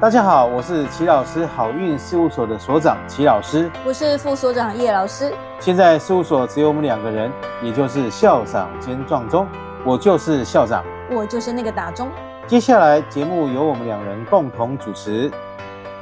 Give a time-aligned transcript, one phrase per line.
[0.00, 3.70] 大家好，我是齐老师好运事务所的所长齐老师。
[3.84, 5.30] 我是副所长叶老师。
[5.58, 7.30] 现在事务所只有我们两个人，
[7.62, 9.46] 也就是校长兼撞钟，
[9.84, 10.82] 我就是校长。
[11.10, 12.08] 我就是那个打钟。
[12.46, 15.30] 接下来节目由我们两人共同主持。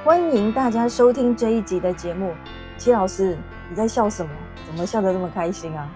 [0.05, 2.33] 欢迎大家收听这一集的节目。
[2.77, 3.37] 齐老师，
[3.69, 4.30] 你在笑什么？
[4.65, 5.89] 怎么笑得这么开心啊？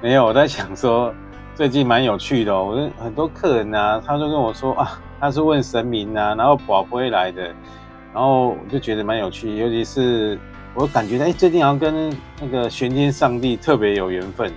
[0.00, 1.12] 没有，我在想说
[1.56, 2.66] 最近蛮有趣的哦。
[2.70, 7.42] 我很多客人啊，他就跟我说啊，他是问神明啊，然后宝不会来的，
[8.14, 9.56] 然后我就觉得蛮有趣。
[9.56, 10.38] 尤其是
[10.74, 14.52] 我感觉哎，最近好像跟那个玄天上帝特别有缘分。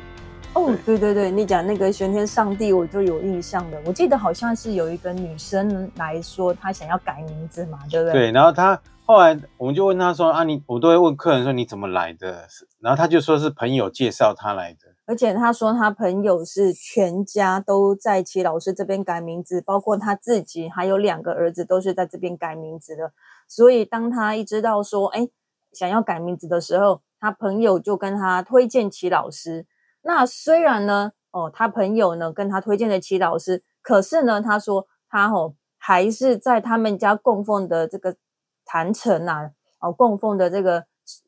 [0.54, 3.82] 哦，对对对，你讲那个玄天上帝，我就有印象的。
[3.86, 8.14] 我记得好像是有一个女生来说，她想要改名字嘛，对不对？
[8.14, 12.46] 对，然后她后来我们就问她说啊，你我都会问客人说你怎么来的，
[12.82, 14.91] 然后她就说是朋友介绍她来的。
[15.12, 23.12] 而且他说他朋友是全家都在齐老师这边改名字，包括他自己还有两个儿子都是在这边改名字的。
[23.46, 25.28] 所以当他一知道说哎
[25.74, 29.68] 想要改名字的时候，他朋友就跟他推荐齐老师。
[30.04, 38.16] 那虽然呢，哦，他朋友呢跟他推荐的齐老师，可是呢，他说他哦还是在他们家供奉的这个
[38.64, 40.86] 坛城啊，哦供奉的这个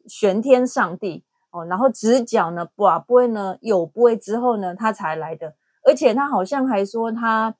[0.07, 5.53] 玄天上帝哦，然后直角呢，不不会呢有不会之后呢，他才来的，
[5.85, 7.55] 而且他好像还说他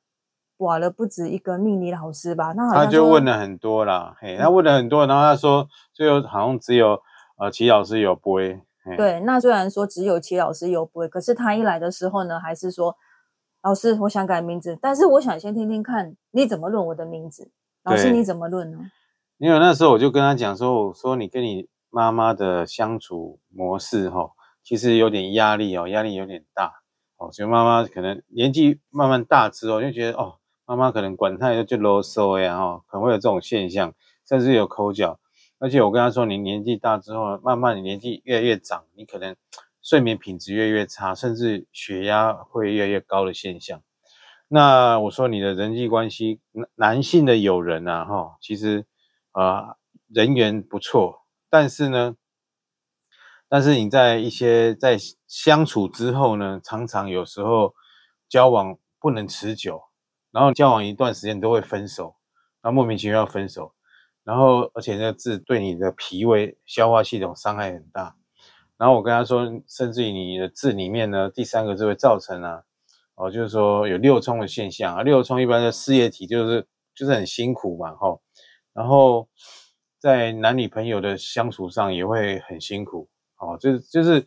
[0.58, 7.00] 挖了不止一个秘密老师吧，那他就问了很多啦，嘿，他问了很多，然后他说最后好像只有
[7.38, 8.60] 呃齐老师有不会。
[8.98, 12.96] 对，那虽然说只有齐老师有不会，可是他一来的时候呢，还是说
[13.62, 17.52] 老师，我想改名字，但是我想先听听看你怎么论我的名字。
[17.84, 18.80] 老师你怎么论呢？
[19.38, 24.32] 因为那时候我就跟他讲说，我说你跟你妈妈的相处模式哈，
[24.64, 26.74] 其实有点压力哦，压力有点大
[27.18, 33.94] 哦，所以妈妈可能年纪慢慢大之后，就觉得哦，妈妈可能管太多就啰嗦呀哈，可能会有这种现象，
[34.28, 35.20] 甚至有口角。
[35.60, 39.36] 而且我跟他说，你年纪大之后，慢慢你年纪越来越长，你可能
[39.84, 43.84] 睡眠品质越来越差，甚至血压会越来越高的现象。
[44.48, 48.86] 那我说你的人际关系，男男性的友人啊，哈，其实
[49.32, 49.76] 啊
[50.08, 51.23] 人缘不错，
[51.54, 52.16] 但是呢，
[53.48, 54.98] 但是你在一些在
[55.28, 57.76] 相处之后呢，常常有时候
[58.28, 59.84] 交往不能持久，
[60.32, 62.16] 然后交往一段时间都会分手，
[62.64, 63.76] 那莫名其妙分手。
[64.24, 68.16] 然后，而且那个字对你的脾胃、消化系统伤害很大。
[68.78, 72.64] 然后我跟他说，甚至于你的字里面呢，第三个字会造成啊，
[73.14, 75.04] 哦，就是说有六冲的现象啊。
[75.04, 78.24] 六冲一般的事业体就是就是很辛苦嘛，吼。
[78.74, 79.30] 然后
[80.04, 84.26] 在男女朋友的相处上也会很辛苦，哦，就是就是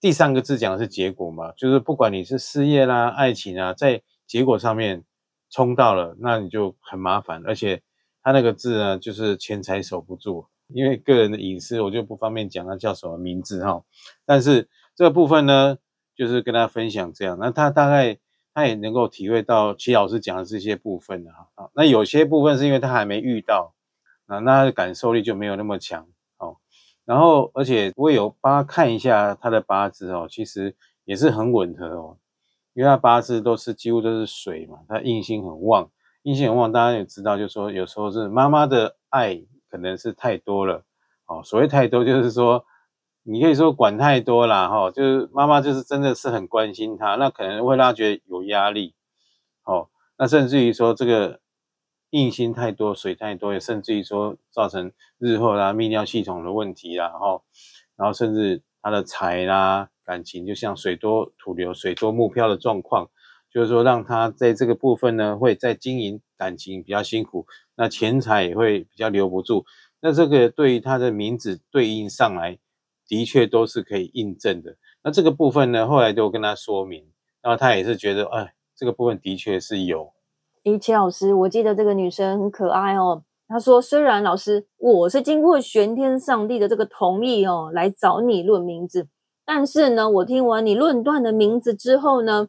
[0.00, 5.02] 第三个字讲的是结果嘛，就是不管你是事业啦、爱情啊，在结果上面
[5.50, 7.82] 冲到了，那你就很麻烦，而且。
[8.26, 13.84] 他那个字呢，就是钱财守不住，因为个人的隐私，我就不方便讲他叫什么名字哈。
[14.24, 15.76] 但是这个部分呢，
[16.16, 18.16] 就是跟大家分享这样，那他大概
[18.54, 21.70] 他也能够体会到齐老师讲的这些部分的哈。
[21.74, 23.74] 那有些部分是因为他还没遇到，
[24.26, 26.06] 啊，那他的感受力就没有那么强
[26.38, 26.56] 哦。
[27.04, 30.74] 然后而且我有帮他看一下他的八字哦，其实
[31.04, 32.18] 也是很吻合哦，
[32.72, 35.90] 因为他八字都是几乎都是水嘛，他印星很旺。
[36.22, 40.82] 印星很旺，大家也知道，就是说有时候是妈妈的爱可能是太多了，
[41.26, 42.64] 哦，所谓太多就是说，
[43.24, 48.94] 你可以说管太多啦，哈，就是妈妈就是真的是很关心他，那可能会让他觉得有压力，
[49.64, 51.40] 哦，那甚至于说这个
[52.14, 57.42] 印星太多，水太多，也甚至于说造成日后啦泌尿系统的问题啦，然后，
[57.96, 63.10] 然后甚至他的财啦感情就像水多土流、水多木漂的状况。
[63.50, 69.64] 就是说，让他在这个部分呢，会在经营感情比较辛苦，那钱财也会比较留不住。
[70.00, 72.58] 那这个对于他的名字对应上来，
[73.06, 74.76] 的确都是可以印证的。
[75.04, 77.06] 那这个部分呢，后来就跟他说明，
[77.42, 80.13] 然后他也是觉得，哎，这个部分的确是有。
[80.64, 83.22] 诶，齐老师，我记得这个女生很可爱哦。
[83.48, 89.08] 她说，虽然老师我是经过玄天上帝的这个同意哦，来找你论名字，
[89.44, 92.48] 但是呢，我听完你论断的名字之后呢。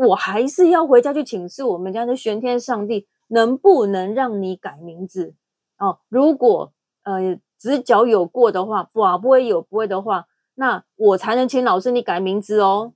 [0.00, 5.34] 我还是要回家去请示我们家的玄天上帝，能不能让你改名字
[5.76, 5.98] 哦？
[6.08, 6.72] 如果
[7.02, 12.92] 呃直角有过的话，不啊不会有不会的话，那我才能请老师你改名字哦。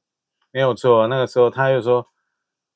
[0.52, 2.06] 没有错，那个时候他又说，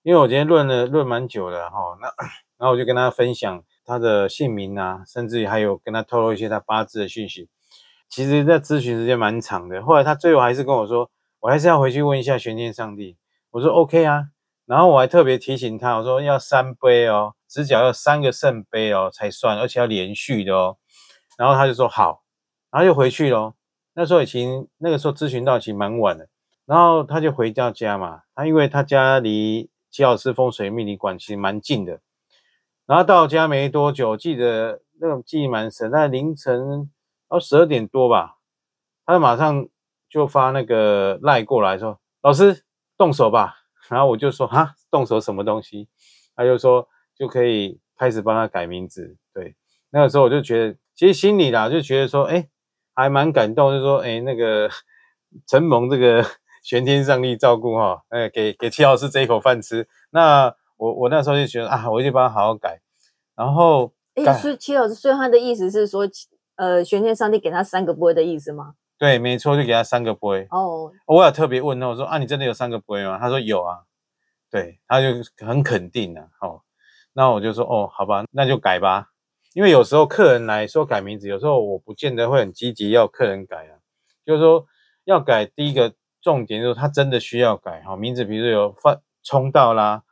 [0.07, 2.07] 因为我今天论了论蛮久的哈，那
[2.59, 7.49] 然后我就跟他分享他的姓名啊，甚至于还有跟他透露一些他八字的讯息。
[8.09, 11.11] 其实在咨询时间蛮长的，后来他最后还是跟我说，
[11.41, 13.17] 我还是要回去问一下玄天上帝。
[13.51, 14.27] 我说 OK 啊，
[14.65, 20.77] 然后我还特别提醒他，我说要三杯哦，直角要三个圣杯哦才算，而且要连续的哦。
[21.37, 22.23] 然后他就说好，
[22.71, 23.57] 然后又回去咯。
[23.95, 26.29] 那时候已经那个时候咨询到其实蛮晚的，
[26.65, 28.21] 然后他就回到家嘛。
[28.37, 32.01] 他因为他家离齐老师风水命理馆其实蛮近的。
[32.85, 36.91] 然后到家没多久，记得那种记忆蛮深，在凌晨
[37.29, 38.37] 哦十二点多吧，
[39.07, 39.67] 他就马上
[40.11, 42.63] 就发那个赖过来说：“老师
[42.99, 43.55] 动手吧。”
[43.89, 45.89] 然后我就说：“哈，动手什么东西？”
[46.37, 49.17] 他就说就可以开始帮他改名字。
[49.33, 49.57] 对，
[49.89, 52.51] 那个时候我就觉得，其实心里啦就觉得说，哎，
[52.95, 54.69] 还蛮感动，就说，哎，那个
[55.49, 56.23] 承蒙这个
[56.67, 59.87] 玄天上帝照顾哈，哎，给给齐老师这一口饭吃。
[60.11, 62.81] 那我我那时候就觉得啊，我就帮他好好改。
[63.37, 66.09] 然后，哎，所以齐老师，所以他的意思是说，
[66.57, 68.75] 呃，玄天上帝给他三个波的意思吗？
[68.99, 70.35] 对，没错，就给他三个波。
[70.51, 73.17] 哦，我有特别问他，我说啊，你真的有三个波吗？
[73.21, 73.85] 他说有啊。
[74.51, 75.07] 对，他就
[75.47, 76.65] 很肯定的，好，
[77.13, 79.11] 那我就说，哦，好吧，那就改吧。
[79.55, 83.79] 因为有时候客人来说改名字，有时候我不见得会很积极要客人改啊。
[84.25, 84.67] 就是说
[85.05, 85.95] 要改，第一个
[86.27, 90.03] 重点就是他真的需要改，哈，名字，比如有犯冲到啦，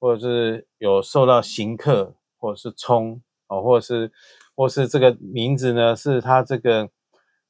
[0.00, 4.10] 或者是有受到刑克，或者是冲，哦，或者是，
[4.56, 6.90] 或是这个名字呢，是他这个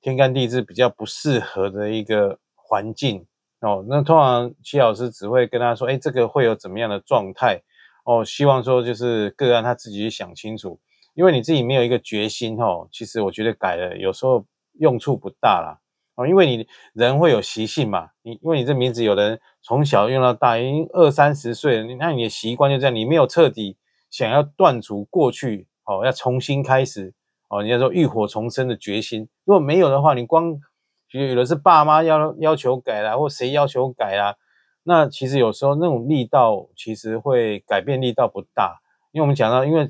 [0.02, 3.26] 天干地支比较不适合的一个环境。
[3.60, 7.62] 哦，那通常齐老师只会跟他说，哎，这个会有怎么样的状态？
[8.04, 10.78] 哦，希望说就是个案他自己去想清楚，
[11.14, 14.44] 因为你自己没有一个决心，哦，其实我觉得改了有时候
[14.74, 15.80] 用处不大啦。
[16.20, 23.78] 哦，因为你人会有习性嘛，你因为你这名字有人从小用到大，已经二三十岁了，那你的习惯就这样，你没有彻底
[24.10, 27.14] 想要断除过去，哦，要重新开始，
[27.48, 30.60] 哦，人家说浴火重生的决心，如果没有的话，你光。
[31.12, 34.36] 有的是爸妈要要求改啦，或谁要求改啦，
[34.84, 38.80] 那其实有时候那种力道其实会改变力道不大，
[39.10, 39.88] 因为我们讲到，因为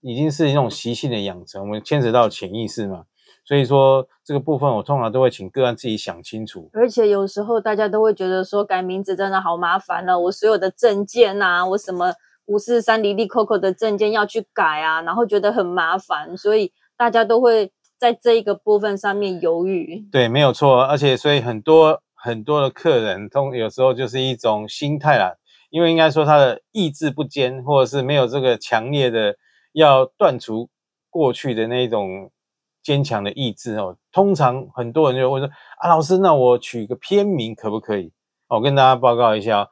[0.00, 3.06] 已经是一种习性的养成，我们牵扯到潜意识嘛，
[3.44, 6.70] 所以说这个部分我通常都会请个案自己想清楚。
[6.72, 12.14] 而且有时候大家都会觉得说改名字真的好麻烦了，我所有的证件呐，我什么
[12.46, 17.72] 五四三离离扣扣的证件要去改啊，然后觉得很麻烦，所以大家都会。
[17.96, 25.36] 在这一个部分上面犹豫，对，没有错，而且所以很多很多的客人通有时候就是一种心态啦，
[25.70, 29.36] 因为应该说他的意志不坚，或者是没有这个强烈的
[29.72, 30.68] 要断除
[31.08, 32.30] 过去的那种
[32.84, 33.96] 坚强的意志哦。
[34.12, 35.48] 通常很多人就会说
[35.78, 38.12] 啊，老师，那我取个片名可不可以？
[38.46, 39.68] 我跟大家报告一下，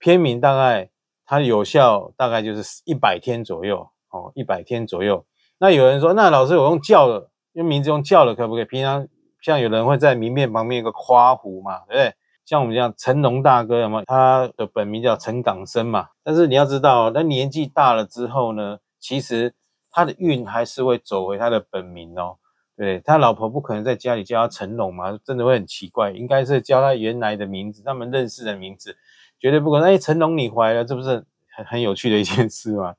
[0.00, 0.90] 片名大概
[1.24, 5.24] 它有效大概就是一百天左右哦，一百天左右。
[5.58, 7.30] 那有人说，那老师我用叫了。
[7.52, 8.64] 用名字用叫了可不可以？
[8.66, 9.08] 平常
[9.40, 12.14] 像有人会在名片旁边一个花弧嘛，对不对？
[12.44, 14.04] 像我们这样成龙大哥，有没有？
[14.04, 16.08] 他的本名叫陈港生嘛。
[16.22, 19.54] 但是你要知道，那年纪大了之后呢，其实
[19.90, 22.36] 他的运还是会走回他的本名哦。
[22.76, 26.10] 对他老婆不可能在家里叫他成龙嘛，真的会很奇怪。
[26.10, 28.96] 应该是叫他原来的名字，他们认识的名字，
[29.38, 29.88] 绝对不可能。
[29.88, 31.24] 哎，成龙你怀了，这不是
[31.56, 32.94] 很很有趣的一件事吗？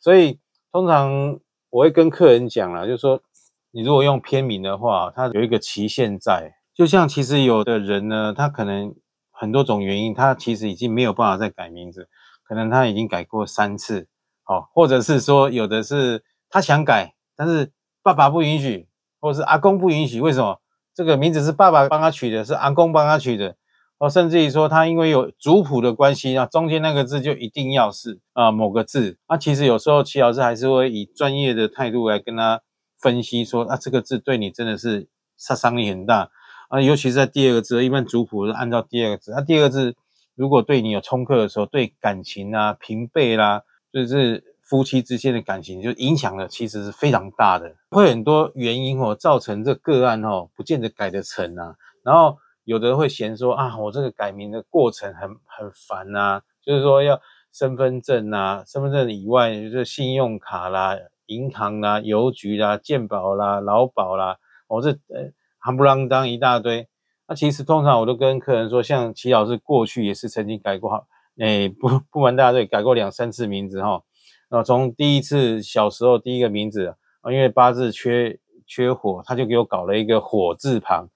[0.00, 0.38] 所以
[0.72, 1.38] 通常
[1.70, 3.22] 我会跟客人讲了，就是说。
[3.70, 6.54] 你如果用片名的话，它有一个期限在。
[6.74, 8.94] 就像其实有的人呢，他可能
[9.30, 12.08] 很多种原因，他其实已经没有办法再改名字，
[12.44, 14.08] 可能他已经改过三次，
[14.46, 17.70] 哦，或者是说有的是他想改，但是
[18.02, 18.87] 爸爸不允许，
[19.20, 20.20] 或是阿公不允许。
[20.20, 20.60] 为什么？
[20.94, 23.56] 这个名字是爸爸帮他取的，是阿公帮他取的，
[23.98, 29.18] 哦，甚至于说他因为有族谱的关系啊，中间那个字就一定要是啊某个字。
[29.28, 32.60] 那其实有时候齐老师还是会以专业的态度来跟他。
[33.00, 35.06] 分析说啊，这个字对你真的是
[35.36, 36.32] 杀伤力很大
[36.68, 39.94] 啊，尤其是在第二个字，一般族谱是按照第二个字，那第二个字
[40.34, 51.76] 如果对你有冲克的时候，对感情啊、平辈啦，就是夫妻之间的感情，就影响的其实是非常大的，会很多原因哦，造成这个案哦，不见得改得成啊。
[52.04, 57.20] 然后有的人会嫌说啊，我这个改名的过程很很烦呐，就是说要
[57.52, 60.96] 身份证啊，身份证以外就是信用卡啦。
[61.28, 65.30] 银行啦、邮局啦、健保啦、劳保啦，我这呃
[65.62, 66.88] 夯不啷当一大堆。
[67.26, 71.06] 那其实通常我都跟客人说，像齐老师过去也是曾经改过，
[71.38, 74.02] 哎，不不瞒大家对，改过两三次名字哈。
[74.48, 81.08] 那从第一次小时候第一个名字啊，因为八字缺缺火，他就给我搞了一个火字旁，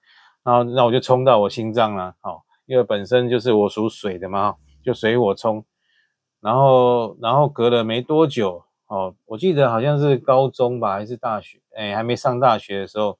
[0.43, 5.65] 然后那我就冲到我心脏了，好，因为本身就是我属水的嘛，就水我冲。
[6.41, 8.63] 然后然后隔了没多久。
[8.87, 11.59] 哦，我记得好像是高中吧，还是大学？
[11.75, 13.17] 哎，还没上大学的时候，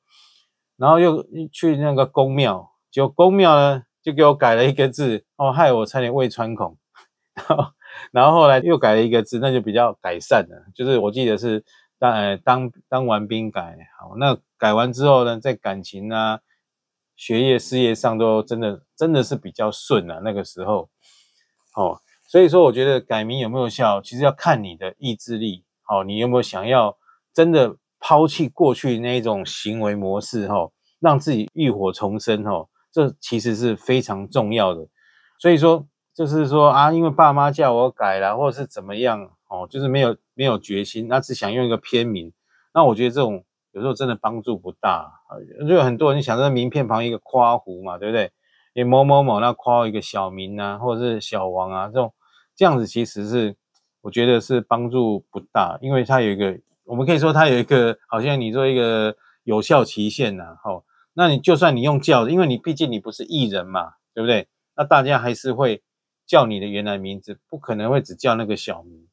[0.77, 6.77] 然后又去那个宫庙，就宫庙呢就给我改了一个字，哦，害我差点胃穿孔。
[7.34, 7.73] 然 后
[8.13, 10.67] 然后后来又改了一个字，那就比较改善了。
[10.75, 11.65] 就是我记得是
[11.98, 16.39] 当呃当当完兵改好，那改完之后呢，在感情啊、
[17.15, 20.22] 学业、事业上都真的真的是比较顺啊。
[20.24, 20.89] 那个时候，
[21.75, 25.65] 哦，所以说我觉得改名有没有效，其实要看你的意志力。
[25.82, 26.96] 好，你有没有想要
[27.34, 30.48] 真的抛弃过去那一种行为模式？
[30.48, 32.43] 哈，让自己浴火重生？
[32.43, 34.88] 哈，这其实是非常重要的。
[35.39, 42.32] 所以说，就是说啊，因为爸妈叫我改了，或者是怎么样，哦，就是没有没有决心，那只想用一个片名。
[42.74, 45.12] 那我觉得这种有时候真的帮助不大。
[45.67, 48.32] 就有很多人想在名片旁一个夸胡嘛，对不对？
[48.75, 52.13] 你某某某那夸一个小名啊，或者是小王啊，这种
[52.55, 53.55] 这样子其实是。
[54.03, 59.15] 我觉得是帮助不大，因为它有一个，我们可以说它有一个，好像你做一个
[59.46, 64.50] 有效期限呐，吼，那你就算你用叫，因为你毕竟你不是艺人嘛，对不对？
[64.75, 65.82] 那大家还是会
[66.25, 69.08] 叫你的原来名字，不可能会只叫那个小名，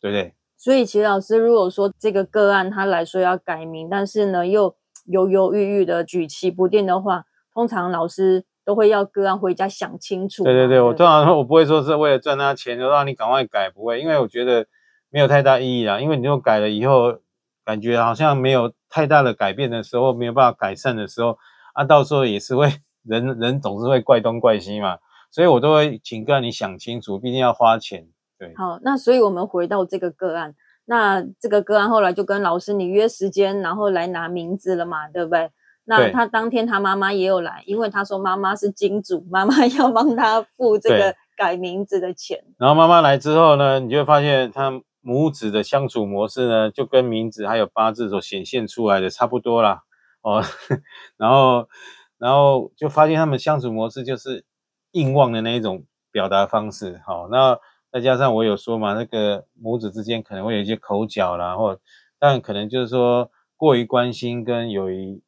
[0.00, 0.34] 对不对？
[0.56, 8.44] 所以齐老师，如果说这个个案他来说要改名，但是呢又犹犹豫豫的举棋不定的话，通常老师。
[8.66, 10.42] 都会要个案回家想清楚。
[10.42, 14.66] 对对对，我通常我不会说是为了赚他钱，就让你赶快改，不会，因为我觉得
[15.08, 16.00] 没有太大意义啦。
[16.00, 17.16] 因为你又改了以后，
[17.64, 21.38] 感觉好像没有太大的改变的时候，没有办法改善的时候，
[21.74, 22.72] 啊，到时候也是会
[23.04, 24.98] 人人总是会怪东怪西嘛。
[25.30, 28.08] 所以我都会请个案你想清楚，毕竟要花钱。
[28.38, 30.54] 对，好，那所以我们回到这个个案，
[30.84, 35.50] 那这个个案后来就跟老师你约时间，然后来拿名字了嘛，对不对？
[35.88, 42.42] 那他当天他妈妈也有来，因为他说妈妈是金主，妈妈 要帮他付这个改名字的钱。
[42.58, 49.82] 然后妈妈来之后呢，你就会发现他母子的相处模式呢，就跟名字还有八字所显现出来的差不多啦。
[50.22, 50.42] 哦。
[51.16, 51.68] 然后，
[52.18, 54.44] 然后就发现他们相处模式就是
[54.96, 57.00] 硬望的那一种表达方式。
[57.06, 57.58] 好，那
[57.92, 61.78] 再加上我有说嘛，那个母子之间可能会有一些口角啦，或
[62.18, 65.22] 但可能就是说过于关心跟有一。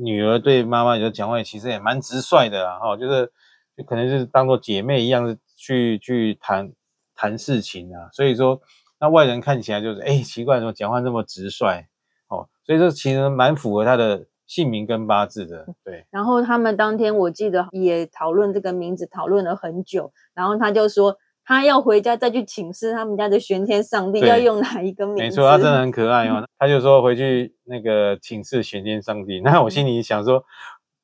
[0.00, 3.30] 女儿对妈妈有讲话，其实也蛮直率的啦，哈，就是
[3.76, 6.72] 就可能就是当做姐妹一样去去谈
[7.14, 8.60] 谈事情啊，所以说
[8.98, 11.86] 那外人看起来就是哎奇怪，怎么讲话这么直率，
[12.26, 16.06] 哦，所以这其实蛮符合他的姓名跟八字的，对。
[16.10, 21.16] 然后他们当天我记得也讨论这个名字，讨论了很久，然后他就说。
[21.46, 25.22] 他要回家再去请示他们家的玄天上帝要用哪一个名字？
[25.24, 26.42] 没错，他真的很可爱哦。
[26.58, 29.42] 他就说回去那个请示玄天上帝。
[29.42, 30.42] 那我心里想说，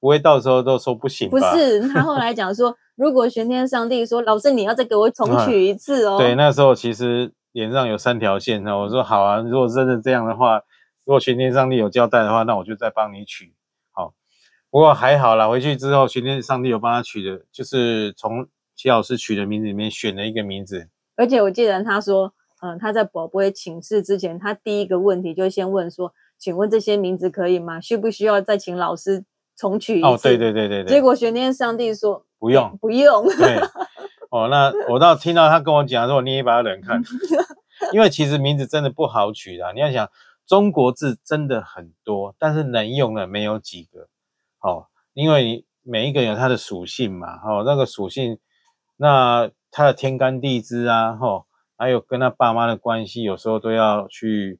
[0.01, 1.39] 不会到时候都说不行吧？
[1.39, 6.17] 不是，他后来讲说，如果玄天上帝说老师你要再给我重取一次哦。
[6.17, 8.75] 对，那时候其实脸上有三条线那。
[8.75, 10.63] 我说好啊，如果真的这样的话，
[11.11, 13.53] 如果玄天上帝有交代的话，那我就再帮你取。
[13.91, 14.15] 好，
[14.71, 18.47] 不过还好啦，回去之后玄天上帝有帮他取的，就是从。
[18.77, 27.79] 齐老师取的名字里面选了一个名字，而且我记得他说，嗯，他在宝贝请示之前，他第一个问题就先问说，请问这些名字可以吗？
[27.79, 29.23] 需不需要再请老师
[29.55, 30.07] 重取一次？
[30.07, 30.95] 哦，对对对对对。
[30.95, 33.27] 结果玄天上帝说不用 不用。
[33.37, 33.59] 对，
[34.31, 37.03] 哦，那我倒听到他跟我讲，说我捏一把冷汗，
[37.93, 39.71] 因为其实名字真的不好取的。
[39.75, 40.09] 你要想，
[40.51, 44.09] 中国字真的很多，但是能用的没有几个。
[44.59, 48.37] 哦，因为每一个有它的属性嘛，哦，那个属性。
[48.97, 54.59] 那他的天干地支啊，吼，还有跟他爸妈的关系，有时候都要去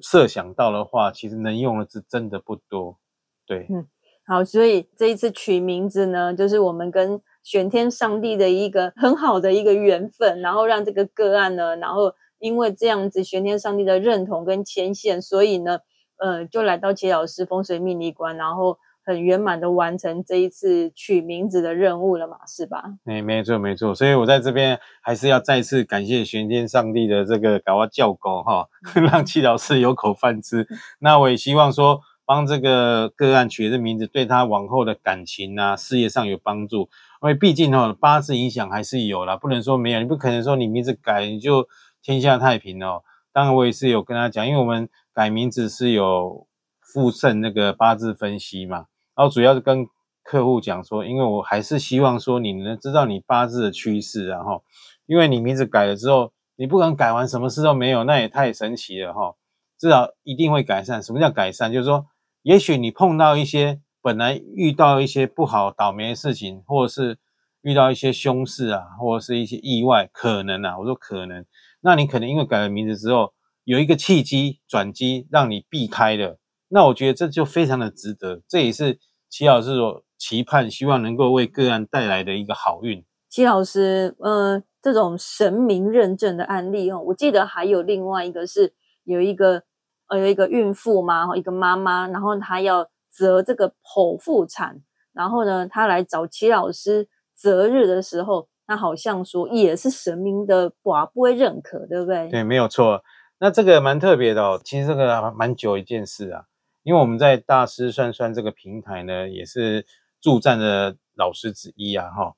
[0.00, 3.00] 设想到的话，其实能用的字真的不多。
[3.44, 3.88] 对，嗯，
[4.24, 15.78] 好，所以这一次取名字呢，就是我们跟玄天上帝的一个很好的一个缘分，然后让这个个案呢，然后因为这样子玄天上帝的认同跟牵线，所以呢，
[16.18, 18.76] 呃，就来到齐老师风水命理馆，然后。
[19.04, 22.84] 很圆满的完成这一次取名字的任务了嘛，是吧？
[23.04, 30.68] 哎，没错没错，所以我在这边还是要再次感谢玄天上帝的这个搞我叫狗哈， 让戚老师有口饭吃。
[31.00, 36.88] 那我也希望说，帮这个个案取的名字，对他往后的感情啊、事业上有帮助。
[37.22, 39.98] 因为毕竟哦，八字影响还是有啦，不能说没有。
[39.98, 41.66] 你不可能说你名字改你就
[42.02, 43.02] 天下太平哦。
[43.32, 46.46] 当然我也是有跟他讲，因为我们改名字是有
[46.80, 48.86] 附赠那个八字分析嘛。
[49.14, 49.86] 然后主要是跟
[50.22, 54.62] 客户讲说，因为我还是希望说你能知道你八字的趋势，然后，
[55.06, 59.34] 因为你名字改了之后，你不管改完什么事都没有，那也太神奇了哈。
[59.78, 61.02] 至少一定会改善。
[61.02, 61.72] 什么叫改善？
[61.72, 62.06] 就是说，
[62.42, 67.18] 也许你碰到一些本来遇到一些不好倒霉的事情，或者是
[67.62, 71.44] 遇到一些凶事啊，或者是一些意外，可能啊，我说可能，
[71.82, 73.34] 那你可能因为改了名字之后，
[73.64, 76.38] 有一个契机转机，让你避开了。
[76.68, 78.98] 那我觉得这就非常的值得，这也是
[79.28, 83.04] 齐老师所期盼，希望能够为个案带来的一个好运。
[83.28, 88.74] 齐老师，呃，这种神明认证的案例哦，我记得还有另外一个是
[89.04, 89.64] 有一个
[90.08, 102.28] 呃有一个孕妇嘛，一个妈妈，然后她要择这个剖腹产，然后呢，她来找齐老师择日的时候，那好像说也是神明的寡不会认可，对不对？
[102.28, 103.02] 对，没有错。
[103.38, 106.44] 那这个蛮特别的哦，其实这个蛮久一件事啊，
[106.84, 109.84] 因为我们在大师算算这个平台呢，也是
[110.20, 112.34] 助战的老师之一啊，哈。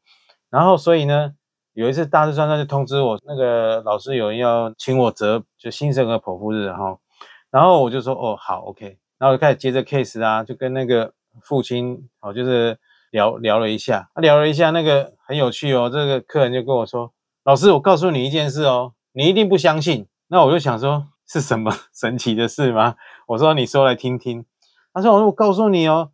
[0.51, 1.33] 然后所以呢，
[1.75, 6.99] 有一次大师算算就通知我，那个老师有人要请我择就新生儿剖腹日哈，
[7.51, 11.13] 然后我就说哦好 OK，然后就开始接着 case 啊，就跟那个
[11.43, 12.79] 父亲哦就是
[13.11, 17.13] 聊聊了一下，聊了一下那个很有趣哦，这个客人就跟我说，
[17.45, 20.07] 老师我告诉你一件事哦，你一定不相信。
[20.29, 22.97] 那我就想说，是什么 神奇的事吗？
[23.29, 24.45] 我说你说来听听。
[24.93, 26.13] 他说：我说我告诉你哦，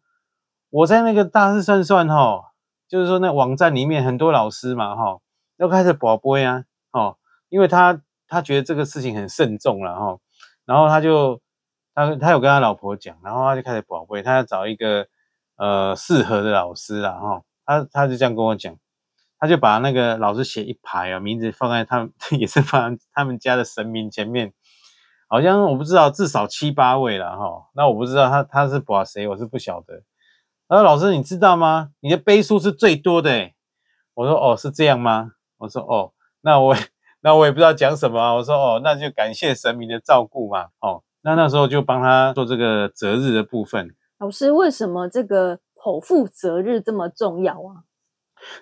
[0.70, 2.52] 我在那个大师算算哈，
[2.88, 5.18] 就是说那网站里面很多老师嘛哈，
[5.58, 7.16] 要开始保播呀哦，
[7.48, 10.18] 因为他他觉得这个事情很慎重了哈，
[10.64, 11.40] 然后他就
[11.94, 15.06] 他他有跟他老婆讲，然后他就开始保播，他要找一个
[15.56, 18.74] 呃适合的老师了哈，他他就这样跟我讲。
[19.40, 24.52] 他就把那个老师写一排啊，名字放在他们 也是放他们家的神明前面，
[25.26, 27.70] 好像我不知道至少七八位了哈。
[27.74, 30.02] 那我不知道他他是把谁，我是不晓得。
[30.68, 31.90] 他说：“老师，你知道吗？
[32.00, 33.50] 你的杯数是最多的。”
[34.14, 36.76] 我说：“哦，是这样吗？”我说：“哦，那我
[37.22, 43.96] 那我也不知道讲什么。”我说：“哦，那就感谢神明的照顾嘛。”哦，那那时候就帮他做这个择日的部分。
[44.18, 47.82] 老师，为什么这个剖腹择日这么重要啊？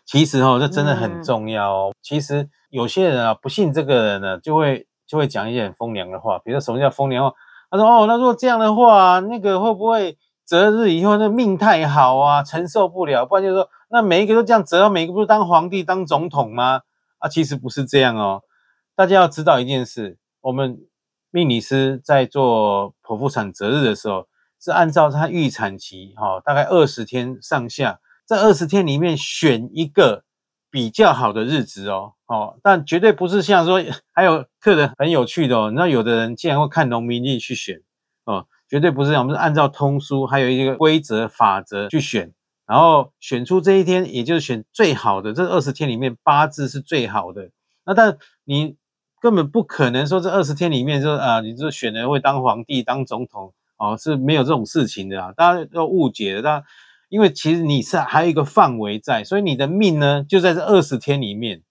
[0.04, 1.92] 其实哦，这真的很重要哦。
[2.02, 6.38] 其实有些人啊，不信这个人呢，就会就会讲一些很风凉的话。
[6.38, 7.34] 比如说什么叫风凉话？
[7.70, 10.16] 他说：“哦，那如果这样的话，那个会不会
[10.46, 13.26] 择日以后那命太好啊，承受不了？
[13.26, 16.80] 不然就是说，那每一个都这样择，每一个不是当皇帝当总统吗？
[17.18, 18.40] 啊，其实不是这样哦。
[18.96, 20.78] 大家要知道一件事，我们
[21.30, 24.26] 命理师在做剖腹产择日的时候，
[24.58, 30.22] 是按照他预产期哈，大概二十天上下。”这二十天里面选一个
[30.70, 37.80] 比较好的日子哦，哦，但绝对不是像说还有客人很有趣的哦，你知道有的人竟然会看农民历去选
[38.26, 42.30] 哦，绝对不是这样，我们是按照通书还有一个规则法则去选，
[42.66, 45.32] 然后选出这一天，也就是选最好的。
[45.32, 47.48] 这二十天里面八字是最好的，
[47.86, 48.76] 那但你
[49.22, 56.66] 根本不可能说这二十天里面说啊，你就选人会当皇帝当总统哦，是没有这种事情的啊，大家都误解了，大家。
[57.08, 61.62] 因为其实你是还有一个范围在，所以你的命呢就在这二十天里面，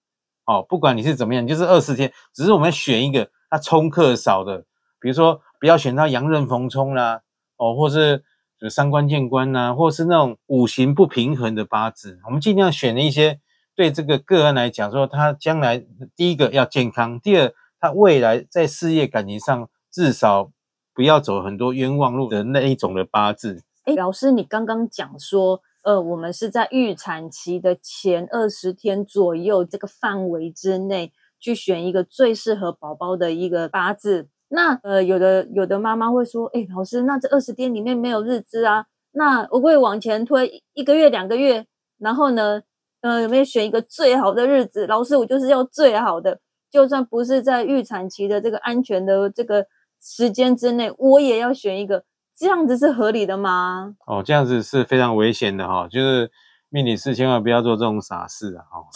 [0.44, 4.64] 哦，不管你是怎么样，就是二十天，只是我们选一个它冲克少的，
[5.00, 7.20] 比如说不要选到阳刃逢冲啦，
[7.56, 8.24] 哦，或是
[8.68, 13.38] 三官见官呐，或是那种五行不平衡的八字，我们尽量选一些
[13.76, 15.84] 对这个个案来讲，说他将来
[16.16, 20.50] 第一个要健康，第二他未来在事业感情上至少
[20.92, 23.62] 不要走很多冤枉路的那一种的八字。
[23.88, 34.28] 哎，老师，你刚刚讲说，呃，我们是在预产期的前二十天左右这个范围之内去选一个最适合宝宝的一个八字。
[34.48, 38.84] 那呃，有的有的妈妈会说，哎，老师，那这二十天里面没有日支啊？
[39.12, 41.64] 那我会往前推一个月、两个月，
[41.96, 42.60] 然后呢，
[43.00, 44.86] 呃，有没有选一个最好的日子？
[44.86, 46.38] 老师，我就是要最好的，
[46.70, 49.64] 就算不是在预产期的这个安全的这个
[49.98, 52.04] 时间之内，我也要选一个。
[52.38, 53.96] 这样子是合理的吗？
[54.06, 56.30] 哦，这样子是非常危险的哈，就是
[56.68, 58.62] 命理师千万不要做这种傻事啊！
[58.70, 58.86] 哦，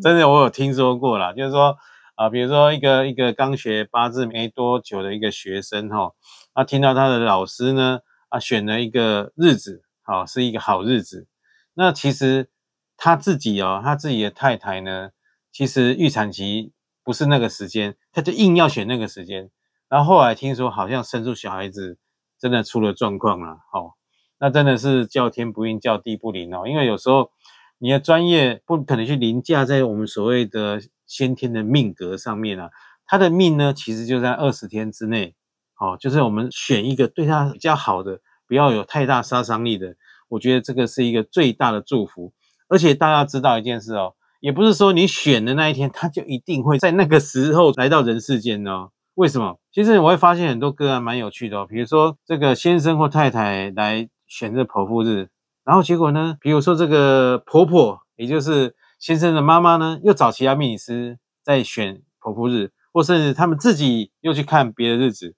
[0.00, 1.76] 真的我有听说过啦，就是说
[2.14, 6.12] 啊，比如说一个一个刚学八字没多久的一个学生哈，
[6.54, 11.26] 啊，听到他的老师呢啊选了一个日子，好是一个好日子，
[11.74, 12.48] 那其实
[12.96, 15.10] 他自己哦，他自己的太太呢，
[15.52, 16.72] 其实预产期
[17.04, 19.50] 不是那个时间，他就硬要选那个时间，
[19.90, 21.98] 然后后来听说好像生出小孩子。
[22.38, 23.96] 真的出了状况了，好，
[24.38, 26.68] 那真的是叫天不应，叫地不灵哦。
[26.68, 27.30] 因为有时候
[27.78, 32.70] 你的专业不可能去凌驾在我们所谓的先天的命格上面啊。
[33.06, 35.34] 他的命呢，其实就在二十天之内，
[35.72, 39.96] 好，就是我们选一个对他比较好的，不要有太大杀伤力的。
[40.28, 42.32] 我觉得这个是一个最大的祝福。
[42.68, 48.90] 而且大家知道一件事哦，也不是说你选的那一天，他就一定会在那个时候来到人世间哦。
[49.18, 49.58] 为什么？
[49.72, 51.66] 其实我会发现很多个案蛮有趣的哦。
[51.68, 55.28] 比如说这个先生或太太来选这剖腹日，
[55.64, 65.34] 然后结果呢，比如说这个婆婆，也就是先生的妈妈呢，又找其他命理师在选剖腹日，或甚至他们自己又去看别的日子，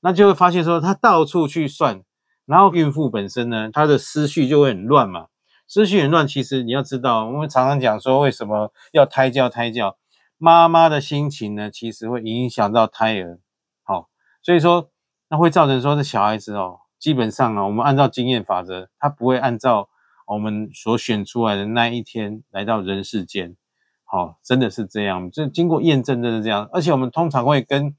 [0.00, 2.02] 那就会发现说他到处去算，
[2.46, 5.26] 然后孕妇本身呢，她的思绪就会很乱嘛。
[5.68, 9.96] 思绪很乱，其实你要知道，我们常常讲说为什么要胎教胎教。
[10.42, 13.38] 妈妈的心情呢，其实会影响到胎儿。
[13.82, 14.08] 好，
[14.40, 14.90] 所以说
[15.28, 19.90] 那会造成说这小孩子哦，基本上啊，我们按照经验法则，他不会按照
[20.26, 23.54] 我们所选出来的那一天来到人世间。
[24.04, 26.66] 好，真的是这样，这经过验证，真的这样。
[26.72, 27.94] 而且我们通常会跟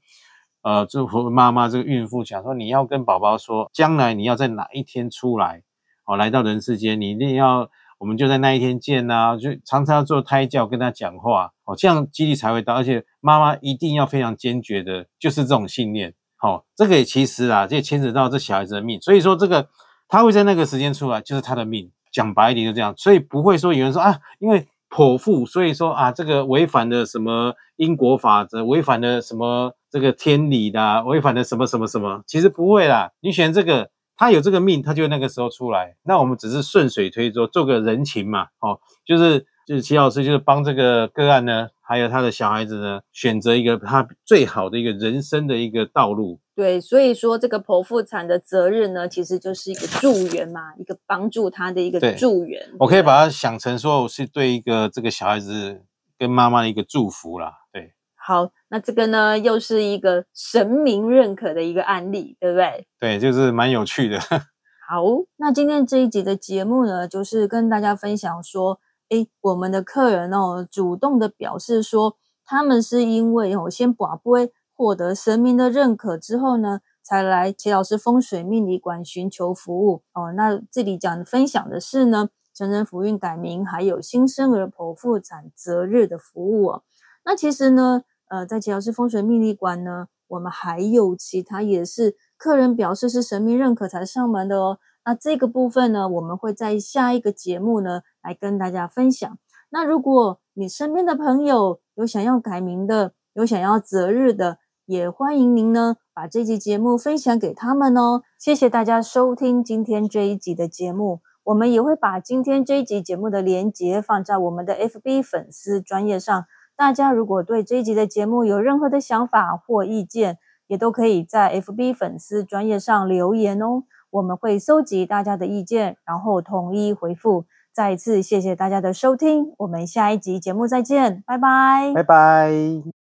[0.62, 5.62] 呃，祝福妈妈这个孕妇讲说，你要跟宝宝说，将来你要在哪一天出来，
[6.06, 7.70] 哦，来到人世间，你一定要。
[8.02, 19.68] 我们就在那一天见呐，就常常要做胎教跟他讲话，哦，这样几率才会大，而且妈妈一定要非常坚决的，就是这种信念，好，这个也其实啊，这也牵扯到这小孩子的命，所以说这个
[20.08, 33.91] 他会在那个时间出来，就是他的命，讲白一点就这样，所以不会说有人说啊，因为剖腹，所以说啊，这个违反了什么因果法则，违反了什么这个天理的，违反了什么什么什么，其实不会啦，你选这个。
[34.16, 35.96] 他有这个命，他就那个时候出来。
[36.04, 38.48] 那我们只是顺水推舟，做个人情嘛。
[38.60, 46.40] 哦，就是就是齐老师就是帮这个个案呢，还有他的小孩子呢，选择一个他最好的一个人生的一个道路。
[46.54, 52.60] 对，所以说这个剖腹产的责任呢，其实就是一个助缘嘛，一个帮助他的一个助缘。
[52.78, 55.82] 我可以把它想成说，我是对一个这个小孩子
[56.18, 57.52] 跟妈妈的一个祝福啦。
[57.72, 57.94] 对。
[58.14, 62.86] 好，那这个呢，又是一个神明认可的一个案例，对不对？
[62.98, 64.18] 对，就是蛮有趣的。
[64.88, 65.04] 好，
[65.36, 68.80] 那今天这一集的节目呢，就是跟大家分享说，
[69.10, 80.32] 哎，我们的客人哦，主动的表示说，他们是因为哦，先寡会获得神明的认可之后呢，才来齐老师风水命理馆寻求服务哦。
[80.32, 86.82] 那这里讲分享的是呢，成人福运改名，还有新生儿剖腹产择日的服务哦。
[87.26, 88.04] 那其实呢。
[88.32, 94.78] 呃，在吉老师风水命理馆呢，我们还有其他也是客人表示是神明认可才上门的哦。
[95.04, 99.36] 那这个部分呢，我们会在下一个节目呢来跟大家分享。
[99.68, 108.22] 那如果你身边的朋友有想要改名的，有想要择日的，也欢迎您呢把这集节目分享给他们哦。
[108.38, 116.46] 谢谢大家收听今天这一集的节目，我们也会把今天这一集节目的连接放在我们的 FB 粉丝专业上。
[116.76, 123.84] 大家如果对这一集的节目有任何的想法或意见，也都可以在 FB 粉丝专业上留言哦。
[124.10, 127.46] 我们会搜集大家的意见，然后统一回复。
[127.72, 133.01] 再一次谢谢大家的收听，我们下一集节目再见，拜拜，拜拜。